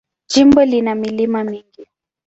[0.31, 1.83] Jimbo lina milima mingi.